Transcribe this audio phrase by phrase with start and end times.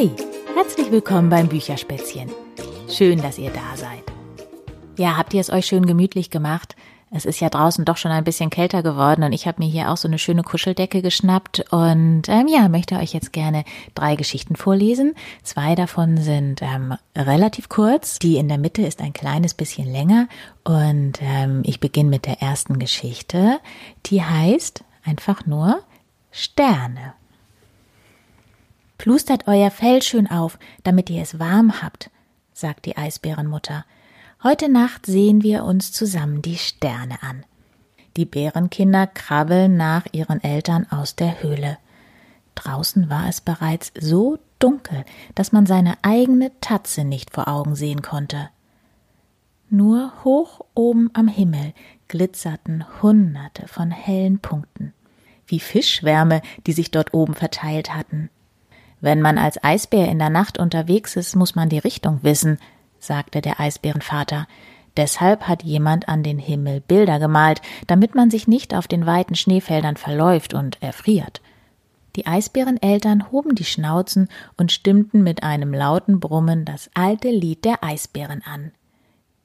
[0.00, 0.10] Hey,
[0.54, 2.30] herzlich willkommen beim Bücherspätzchen.
[2.88, 4.02] Schön, dass ihr da seid.
[4.96, 6.74] Ja, habt ihr es euch schön gemütlich gemacht?
[7.10, 9.90] Es ist ja draußen doch schon ein bisschen kälter geworden und ich habe mir hier
[9.90, 13.62] auch so eine schöne Kuscheldecke geschnappt und ähm, ja, möchte euch jetzt gerne
[13.94, 15.14] drei Geschichten vorlesen.
[15.42, 18.18] Zwei davon sind ähm, relativ kurz.
[18.20, 20.28] Die in der Mitte ist ein kleines bisschen länger
[20.64, 23.58] und ähm, ich beginne mit der ersten Geschichte.
[24.06, 25.80] Die heißt einfach nur
[26.30, 27.19] Sterne.
[29.00, 32.10] Plustert euer Fell schön auf, damit ihr es warm habt,
[32.52, 33.86] sagt die Eisbärenmutter.
[34.42, 37.46] Heute Nacht sehen wir uns zusammen die Sterne an.
[38.18, 41.78] Die Bärenkinder krabbeln nach ihren Eltern aus der Höhle.
[42.54, 48.02] Draußen war es bereits so dunkel, dass man seine eigene Tatze nicht vor Augen sehen
[48.02, 48.50] konnte.
[49.70, 51.72] Nur hoch oben am Himmel
[52.08, 54.92] glitzerten Hunderte von hellen Punkten,
[55.46, 58.28] wie Fischschwärme, die sich dort oben verteilt hatten.
[59.00, 62.58] Wenn man als Eisbär in der Nacht unterwegs ist, muss man die Richtung wissen,
[62.98, 64.46] sagte der Eisbärenvater.
[64.96, 69.34] Deshalb hat jemand an den Himmel Bilder gemalt, damit man sich nicht auf den weiten
[69.34, 71.40] Schneefeldern verläuft und erfriert.
[72.16, 77.84] Die Eisbäreneltern hoben die Schnauzen und stimmten mit einem lauten Brummen das alte Lied der
[77.84, 78.72] Eisbären an.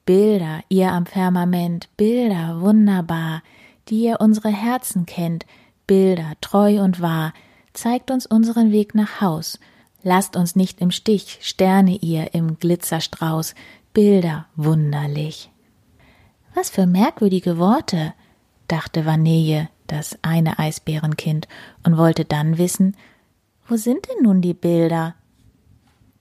[0.04, 3.42] Bilder, ihr am Firmament, Bilder wunderbar,
[3.88, 5.46] die ihr unsere Herzen kennt,
[5.86, 7.32] Bilder treu und wahr,
[7.76, 9.58] zeigt uns unseren Weg nach Haus.
[10.02, 13.54] Lasst uns nicht im Stich, Sterne ihr im Glitzerstrauß,
[13.92, 15.50] Bilder wunderlich.
[16.54, 18.14] Was für merkwürdige Worte,
[18.68, 21.48] dachte Vanille, das eine Eisbärenkind,
[21.84, 22.96] und wollte dann wissen,
[23.68, 25.14] wo sind denn nun die Bilder?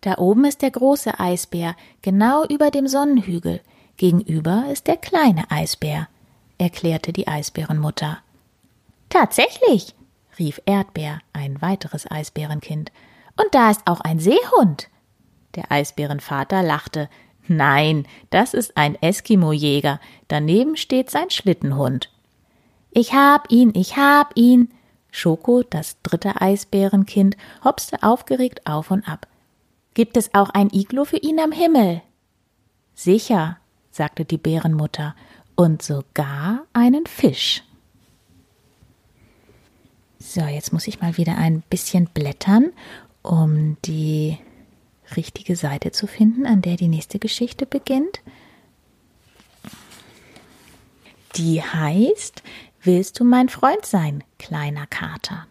[0.02, 3.62] Da oben ist der große Eisbär, genau über dem Sonnenhügel.
[3.98, 6.08] Gegenüber ist der kleine Eisbär,
[6.58, 8.20] erklärte die Eisbärenmutter.
[9.10, 9.96] Tatsächlich,
[10.40, 12.92] rief Erdbeer, ein weiteres Eisbärenkind.
[13.38, 14.90] Und da ist auch ein Seehund.
[15.56, 17.10] Der Eisbärenvater lachte.
[17.48, 20.00] Nein, das ist ein Eskimo-Jäger.
[20.28, 22.12] Daneben steht sein Schlittenhund.
[22.92, 24.72] Ich hab ihn, ich hab ihn.
[25.12, 29.28] Schoko, das dritte Eisbärenkind, hopste aufgeregt auf und ab.
[29.94, 32.02] Gibt es auch ein Iglo für ihn am Himmel?
[32.96, 33.58] Sicher,
[33.92, 35.16] sagte die Bärenmutter,
[35.56, 37.64] und sogar einen Fisch.
[40.28, 42.74] So, jetzt muss ich mal wieder ein bisschen blättern,
[43.22, 44.40] um die
[45.16, 48.22] richtige Seite zu finden, an der die nächste Geschichte beginnt.
[51.36, 52.42] Die heißt
[52.82, 55.46] Willst du mein Freund sein, kleiner Kater?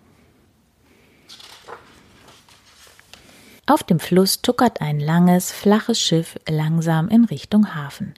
[3.67, 8.15] Auf dem Fluss tuckert ein langes, flaches Schiff langsam in Richtung Hafen.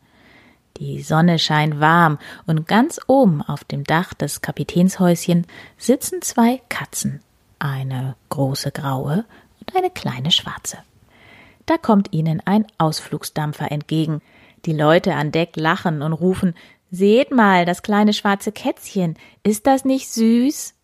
[0.78, 5.46] Die Sonne scheint warm und ganz oben auf dem Dach des Kapitänshäuschen
[5.78, 7.22] sitzen zwei Katzen,
[7.58, 9.24] eine große graue
[9.60, 10.78] und eine kleine schwarze.
[11.64, 14.20] Da kommt ihnen ein Ausflugsdampfer entgegen.
[14.66, 16.54] Die Leute an Deck lachen und rufen
[16.90, 20.74] Seht mal, das kleine schwarze Kätzchen, ist das nicht süß?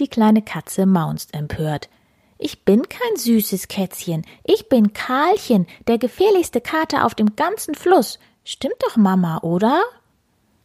[0.00, 1.88] Die kleine Katze maunzt empört.
[2.36, 8.18] Ich bin kein süßes Kätzchen, ich bin Karlchen, der gefährlichste Kater auf dem ganzen Fluss.
[8.52, 9.80] Stimmt doch, Mama, oder?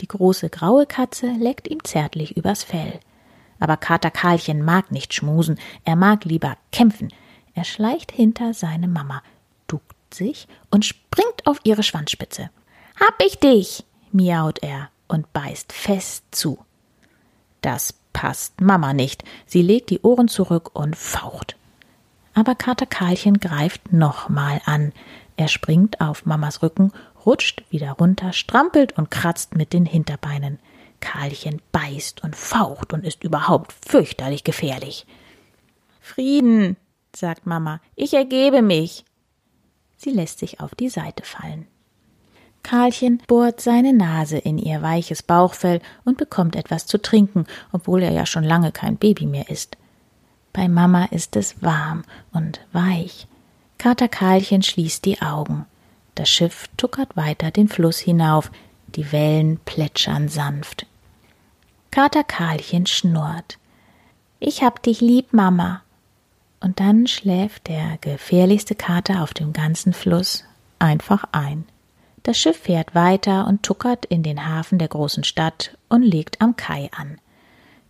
[0.02, 3.00] Die große graue Katze leckt ihm zärtlich übers Fell.
[3.60, 7.14] Aber Kater Karlchen mag nicht schmusen, er mag lieber kämpfen.
[7.54, 9.22] Er schleicht hinter seine Mama,
[9.68, 12.50] duckt sich und springt auf ihre Schwanzspitze.
[13.00, 13.84] Hab ich dich!
[14.12, 16.58] miaut er und beißt fest zu.
[17.62, 19.24] Das passt Mama nicht.
[19.46, 21.56] Sie legt die Ohren zurück und faucht.
[22.34, 24.92] Aber Kater Karlchen greift nochmal an.
[25.38, 26.92] Er springt auf Mamas Rücken
[27.26, 30.60] rutscht wieder runter, strampelt und kratzt mit den Hinterbeinen.
[31.00, 35.06] Karlchen beißt und faucht und ist überhaupt fürchterlich gefährlich.
[36.00, 36.78] Frieden,
[37.16, 39.06] sagt Mama, ich ergebe mich.
[39.98, 41.68] Sie lässt sich auf die Seite fallen.
[42.64, 48.12] Karlchen bohrt seine Nase in ihr weiches Bauchfell und bekommt etwas zu trinken, obwohl er
[48.12, 49.78] ja schon lange kein Baby mehr ist.
[50.52, 53.28] Bei Mama ist es warm und weich.
[53.78, 55.66] Kater Karlchen schließt die Augen.
[56.16, 58.50] Das Schiff tuckert weiter den Fluss hinauf,
[58.88, 60.86] die Wellen plätschern sanft.
[61.92, 63.58] Kater Karlchen schnurrt.
[64.40, 65.82] Ich hab dich lieb, Mama.
[66.62, 70.46] Und dann schläft der gefährlichste Kater auf dem ganzen Fluss
[70.80, 71.66] einfach ein.
[72.24, 76.56] Das Schiff fährt weiter und tuckert in den Hafen der großen Stadt und legt am
[76.56, 77.20] Kai an.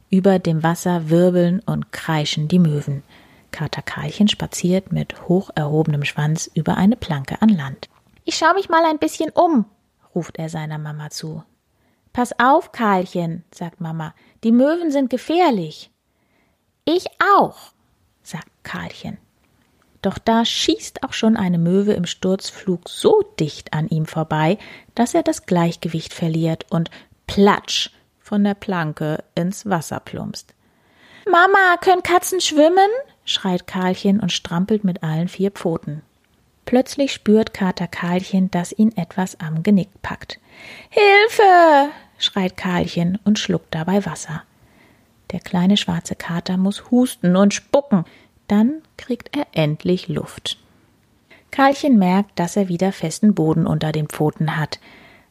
[0.09, 3.03] Über dem Wasser wirbeln und kreischen die Möwen.
[3.51, 7.87] Kater Karlchen spaziert mit hoch erhobenem Schwanz über eine Planke an Land.
[8.25, 9.65] Ich schau mich mal ein bisschen um,
[10.15, 11.43] ruft er seiner Mama zu.
[12.11, 15.91] Pass auf, Karlchen, sagt Mama, die Möwen sind gefährlich.
[16.85, 17.05] Ich
[17.37, 17.73] auch,
[18.23, 19.19] sagt Karlchen.
[20.01, 24.57] Doch da schießt auch schon eine Möwe im Sturzflug so dicht an ihm vorbei,
[24.95, 26.89] dass er das Gleichgewicht verliert und
[27.27, 30.55] platsch von der Planke ins Wasser plumpst.
[31.29, 32.89] Mama, können Katzen schwimmen?
[33.23, 36.01] schreit Karlchen und strampelt mit allen vier Pfoten.
[36.65, 40.39] Plötzlich spürt Kater Karlchen, dass ihn etwas am Genick packt.
[40.89, 41.91] Hilfe!
[42.17, 44.43] schreit Karlchen und schluckt dabei Wasser.
[45.31, 48.05] Der kleine schwarze Kater muss husten und spucken,
[48.47, 50.57] dann kriegt er endlich Luft.
[51.51, 54.79] Karlchen merkt, dass er wieder festen Boden unter den Pfoten hat.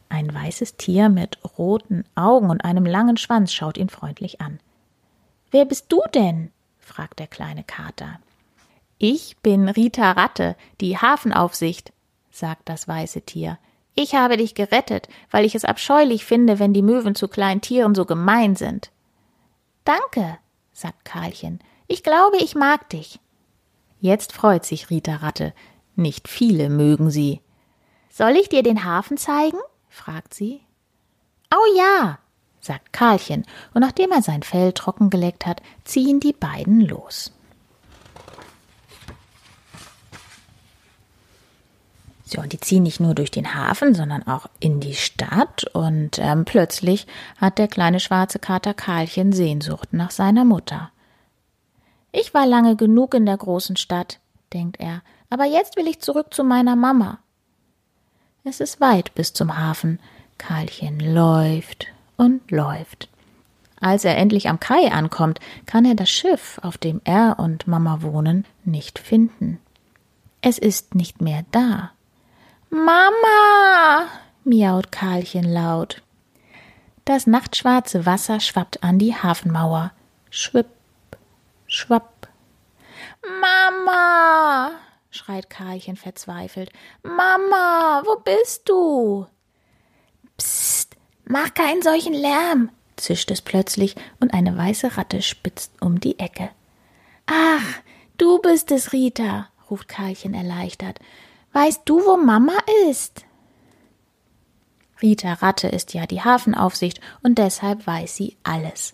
[0.09, 4.59] Ein weißes Tier mit roten Augen und einem langen Schwanz schaut ihn freundlich an.
[5.51, 6.51] Wer bist du denn?
[6.79, 8.19] fragt der kleine Kater.
[8.97, 11.91] Ich bin Rita Ratte, die Hafenaufsicht,
[12.31, 13.59] sagt das weiße Tier.
[13.93, 17.95] Ich habe dich gerettet, weil ich es abscheulich finde, wenn die Möwen zu kleinen Tieren
[17.95, 18.91] so gemein sind.
[19.83, 20.37] Danke,
[20.73, 21.59] sagt Karlchen.
[21.87, 23.19] Ich glaube, ich mag dich.
[23.99, 25.53] Jetzt freut sich Rita Ratte.
[25.95, 27.41] Nicht viele mögen sie.
[28.09, 29.59] Soll ich dir den Hafen zeigen?
[29.89, 30.61] fragt sie.
[31.53, 32.19] Oh ja,
[32.59, 37.34] sagt Karlchen, und nachdem er sein Fell trockengeleckt hat, ziehen die beiden los.
[42.35, 45.63] So, und die ziehen nicht nur durch den Hafen, sondern auch in die Stadt.
[45.73, 50.91] Und ähm, plötzlich hat der kleine schwarze Kater Karlchen Sehnsucht nach seiner Mutter.
[52.11, 54.19] Ich war lange genug in der großen Stadt,
[54.53, 57.19] denkt er, aber jetzt will ich zurück zu meiner Mama.
[58.43, 59.99] Es ist weit bis zum Hafen.
[60.37, 63.07] Karlchen läuft und läuft.
[63.79, 68.01] Als er endlich am Kai ankommt, kann er das Schiff, auf dem er und Mama
[68.01, 69.59] wohnen, nicht finden.
[70.41, 71.91] Es ist nicht mehr da.
[72.75, 74.09] Mama!
[74.43, 76.01] miaut Karlchen laut.
[77.05, 79.93] Das nachtschwarze Wasser schwappt an die Hafenmauer.
[80.29, 80.67] Schwipp,
[81.67, 82.27] schwapp.
[83.39, 84.71] Mama!
[85.09, 86.69] schreit Karlchen verzweifelt.
[87.01, 89.25] Mama, wo bist du?
[90.37, 96.19] Psst, mach keinen solchen Lärm, zischt es plötzlich und eine weiße Ratte spitzt um die
[96.19, 96.49] Ecke.
[97.25, 97.81] Ach,
[98.17, 100.99] du bist es, Rita, ruft Karlchen erleichtert.
[101.55, 102.57] Weißt du, wo Mama
[102.89, 103.23] ist?
[105.01, 108.93] Rita Ratte ist ja die Hafenaufsicht und deshalb weiß sie alles.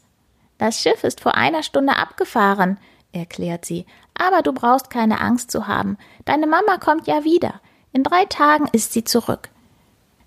[0.60, 2.78] Das Schiff ist vor einer Stunde abgefahren,
[3.14, 5.98] erklärt sie, aber du brauchst keine Angst zu haben.
[6.26, 7.62] Deine Mama kommt ja wieder.
[7.94, 9.50] In drei Tagen ist sie zurück.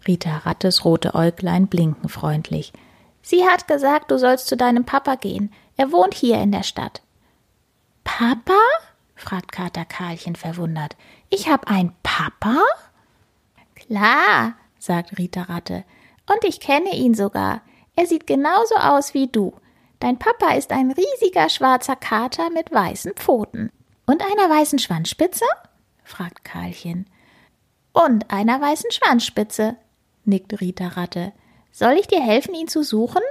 [0.04, 2.72] Rita Rattes rote Äuglein blinken freundlich.
[3.22, 5.52] Sie hat gesagt, du sollst zu deinem Papa gehen.
[5.76, 7.00] Er wohnt hier in der Stadt.
[8.02, 8.58] Papa?
[9.14, 10.96] fragt Kater Karlchen verwundert.
[11.30, 12.62] Ich hab ein Papa?
[13.74, 15.82] Klar, sagt Rita Ratte.
[16.30, 17.62] Und ich kenne ihn sogar.
[17.96, 19.52] Er sieht genauso aus wie du.
[19.98, 23.72] Dein Papa ist ein riesiger schwarzer Kater mit weißen Pfoten.
[24.06, 25.44] Und einer weißen Schwanzspitze?
[26.04, 27.10] fragt Karlchen.
[27.92, 29.76] Und einer weißen Schwanzspitze,
[30.24, 31.32] nickt Rita Ratte.
[31.72, 33.22] Soll ich dir helfen, ihn zu suchen?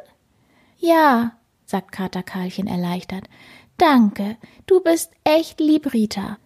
[0.77, 3.29] Ja, sagt Kater Karlchen erleichtert.
[3.77, 6.37] Danke, du bist echt lieb, Rita.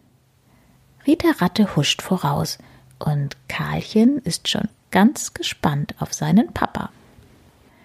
[1.07, 2.57] Rita Ratte huscht voraus
[2.99, 6.89] und Karlchen ist schon ganz gespannt auf seinen Papa.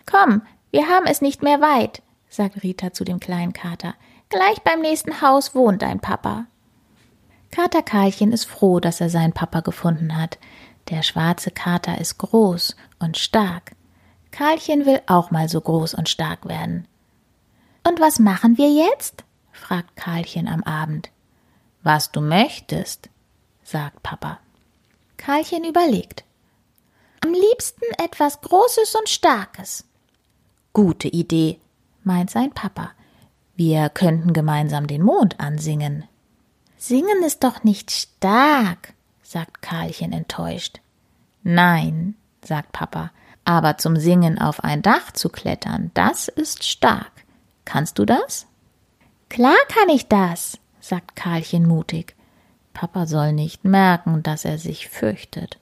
[0.07, 0.43] Komm,
[0.73, 3.95] wir haben es nicht mehr weit, sagt Rita zu dem kleinen Kater.
[4.29, 6.47] Gleich beim nächsten Haus wohnt dein Papa.
[7.53, 10.39] Kater Karlchen ist froh, dass er seinen Papa gefunden hat.
[10.91, 13.73] Der schwarze Kater ist groß und stark.
[14.33, 16.89] Karlchen will auch mal so groß und stark werden.
[17.87, 19.23] Und was machen wir jetzt?
[19.53, 21.11] fragt Karlchen am Abend.
[21.85, 23.11] Was du möchtest,
[23.73, 24.39] sagt Papa.
[25.17, 26.25] Karlchen überlegt.
[27.21, 29.85] Am liebsten etwas Großes und Starkes.
[30.75, 31.59] Gute Idee,
[32.05, 32.91] meint sein Papa.
[33.57, 36.05] Wir könnten gemeinsam den Mond ansingen.
[36.77, 40.81] Singen ist doch nicht stark, sagt Karlchen enttäuscht.
[41.43, 42.15] Nein,
[42.45, 43.11] sagt Papa,
[43.45, 47.13] aber zum Singen auf ein Dach zu klettern, das ist stark.
[47.65, 48.47] Kannst du das?
[49.31, 52.17] Klar kann ich das, sagt Karlchen mutig.
[52.73, 55.59] Papa soll nicht merken, dass er sich fürchtet.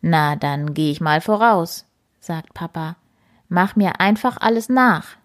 [0.00, 1.86] Na, dann geh ich mal voraus,
[2.20, 2.96] sagt Papa.
[3.48, 5.16] Mach mir einfach alles nach.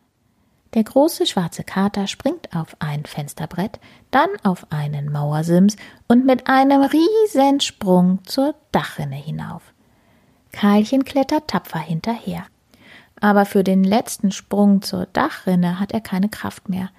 [0.74, 3.80] Der große schwarze Kater springt auf ein Fensterbrett,
[4.12, 9.74] dann auf einen Mauersims und mit einem riesen Sprung zur Dachrinne hinauf.
[10.52, 12.46] Karlchen klettert tapfer hinterher.
[13.22, 16.90] Aber für den letzten Sprung zur Dachrinne hat er keine Kraft mehr.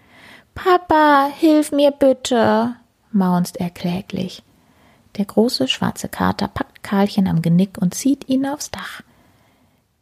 [0.55, 2.77] Papa, hilf mir bitte,
[3.17, 4.43] maunzt er kläglich.
[5.17, 9.03] Der große schwarze Kater packt Karlchen am Genick und zieht ihn aufs Dach.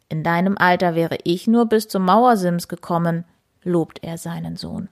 [0.09, 3.25] In deinem Alter wäre ich nur bis zum Mauersims gekommen,
[3.63, 4.89] lobt er seinen Sohn.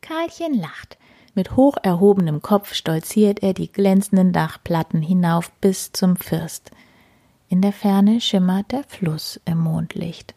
[0.00, 0.98] Karlchen lacht.
[1.34, 6.70] Mit hoch erhobenem Kopf stolziert er die glänzenden Dachplatten hinauf bis zum First.
[7.48, 10.34] In der Ferne schimmert der Fluss im Mondlicht.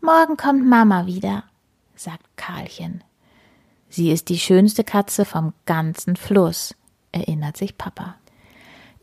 [0.00, 1.44] Morgen kommt Mama wieder,
[1.94, 3.04] sagt Karlchen.
[3.94, 6.74] Sie ist die schönste Katze vom ganzen Fluss,
[7.12, 8.16] erinnert sich Papa.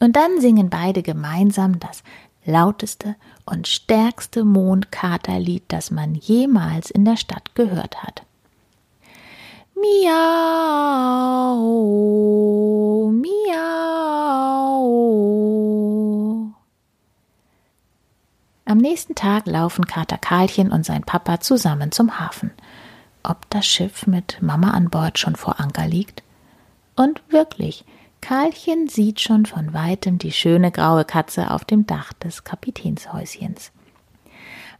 [0.02, 2.04] Und dann singen beide gemeinsam das
[2.44, 8.24] lauteste und stärkste Mondkaterlied, das man jemals in der Stadt gehört hat.
[9.76, 11.54] Miau,
[13.14, 13.62] miau.
[18.66, 22.52] Am nächsten Tag laufen Kater Karlchen und sein Papa zusammen zum Hafen.
[23.24, 26.24] Ob das Schiff mit Mama an Bord schon vor Anker liegt?
[26.96, 27.86] Und wirklich,
[28.22, 33.72] Karlchen sieht schon von weitem die schöne graue Katze auf dem Dach des Kapitänshäuschens.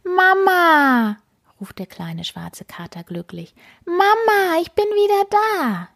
[0.04, 1.16] Mama,
[1.60, 3.54] ruft der kleine schwarze Kater glücklich.
[3.84, 5.88] Mama, ich bin wieder da.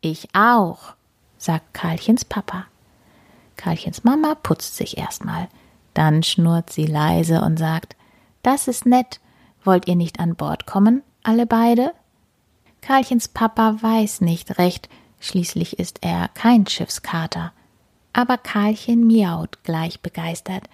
[0.00, 0.94] Ich auch,
[1.38, 2.66] sagt Karlchens Papa.
[3.56, 5.48] Karlchens Mama putzt sich erstmal.
[5.94, 7.96] Dann schnurrt sie leise und sagt,
[8.42, 9.20] das ist nett.
[9.64, 11.92] Wollt ihr nicht an Bord kommen, alle beide?
[12.80, 14.88] Karlchens Papa weiß nicht recht,
[15.20, 17.52] schließlich ist er kein Schiffskater.
[18.12, 20.64] Aber Karlchen miaut gleich begeistert.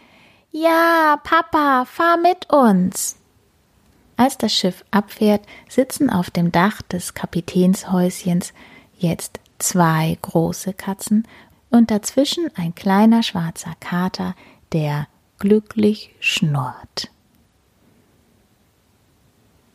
[0.51, 3.17] Ja, Papa, fahr mit uns.
[4.17, 8.53] Als das Schiff abfährt, sitzen auf dem Dach des Kapitänshäuschens
[8.99, 11.27] jetzt zwei große Katzen
[11.71, 14.35] und dazwischen ein kleiner schwarzer Kater,
[14.73, 17.11] der glücklich schnurrt.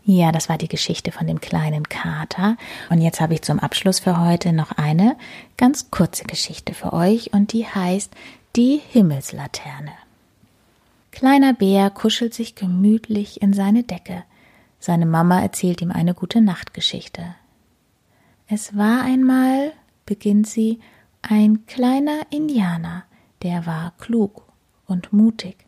[0.10, 2.56] Ja, das war die Geschichte von dem kleinen Kater.
[2.90, 5.18] Und jetzt habe ich zum Abschluss für heute noch eine
[5.58, 8.14] ganz kurze Geschichte für euch und die heißt
[8.56, 9.92] Die Himmelslaterne.
[11.12, 14.24] Kleiner Bär kuschelt sich gemütlich in seine Decke.
[14.80, 17.36] Seine Mama erzählt ihm eine gute Nachtgeschichte.
[18.48, 19.74] Es war einmal,
[20.06, 20.80] beginnt sie,
[21.22, 23.04] ein kleiner Indianer,
[23.44, 24.48] der war klug
[24.86, 25.67] und mutig.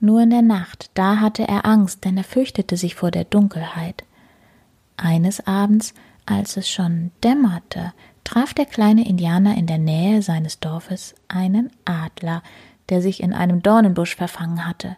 [0.00, 4.04] Nur in der Nacht, da hatte er Angst, denn er fürchtete sich vor der Dunkelheit.
[4.96, 7.92] Eines Abends, als es schon dämmerte,
[8.24, 12.42] traf der kleine Indianer in der Nähe seines Dorfes einen Adler,
[12.88, 14.96] der sich in einem Dornenbusch verfangen hatte.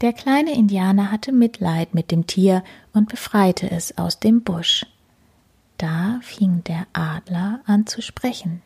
[0.00, 4.86] Der kleine Indianer hatte Mitleid mit dem Tier und befreite es aus dem Busch.
[5.78, 8.62] Da fing der Adler an zu sprechen.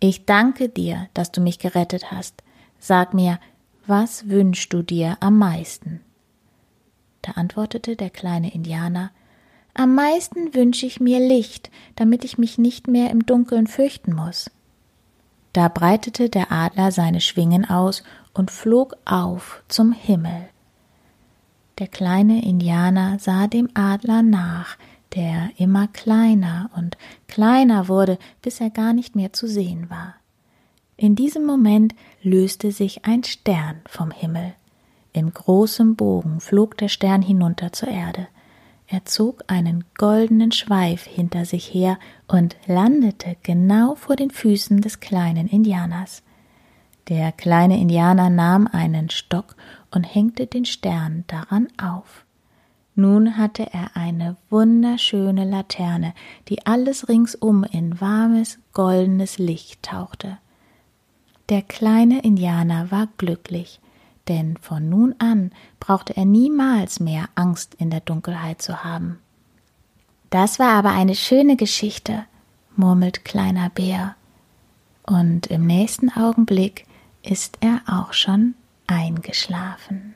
[0.00, 2.42] Ich danke dir, dass du mich gerettet hast.
[2.78, 3.38] Sag mir,
[3.86, 6.00] was wünschst du dir am meisten?
[7.22, 9.10] Da antwortete der kleine Indianer
[9.74, 14.50] Am meisten wünsche ich mir Licht, damit ich mich nicht mehr im Dunkeln fürchten muss.
[15.52, 18.02] Da breitete der Adler seine Schwingen aus
[18.34, 20.48] und flog auf zum Himmel.
[21.78, 24.76] Der kleine Indianer sah dem Adler nach,
[25.14, 26.96] der immer kleiner und
[27.28, 30.14] kleiner wurde, bis er gar nicht mehr zu sehen war.
[30.96, 34.54] In diesem Moment löste sich ein Stern vom Himmel.
[35.12, 38.28] In großem Bogen flog der Stern hinunter zur Erde.
[38.86, 45.00] Er zog einen goldenen Schweif hinter sich her und landete genau vor den Füßen des
[45.00, 46.22] kleinen Indianers.
[47.08, 49.56] Der kleine Indianer nahm einen Stock
[49.90, 52.24] und hängte den Stern daran auf.
[52.94, 56.14] Nun hatte er eine wunderschöne Laterne,
[56.48, 60.38] die alles ringsum in warmes, goldenes Licht tauchte.
[61.48, 63.80] Der kleine Indianer war glücklich,
[64.28, 69.18] denn von nun an brauchte er niemals mehr Angst in der Dunkelheit zu haben.
[70.30, 72.24] Das war aber eine schöne Geschichte,
[72.76, 74.14] murmelt kleiner Bär,
[75.04, 76.86] und im nächsten Augenblick
[77.22, 78.54] ist er auch schon
[78.86, 80.14] eingeschlafen.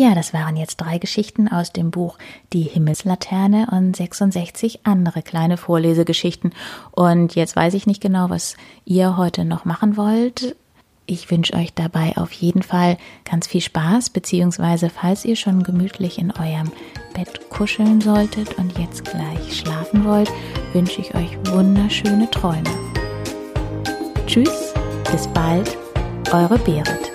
[0.00, 2.18] Ja, das waren jetzt drei Geschichten aus dem Buch
[2.52, 6.52] Die Himmelslaterne und 66 andere kleine Vorlesegeschichten.
[6.92, 10.54] Und jetzt weiß ich nicht genau, was ihr heute noch machen wollt.
[11.06, 12.96] Ich wünsche euch dabei auf jeden Fall
[13.28, 16.70] ganz viel Spaß, beziehungsweise falls ihr schon gemütlich in eurem
[17.14, 20.30] Bett kuscheln solltet und jetzt gleich schlafen wollt,
[20.74, 22.70] wünsche ich euch wunderschöne Träume.
[24.28, 24.72] Tschüss,
[25.10, 25.76] bis bald,
[26.30, 27.07] eure Berit.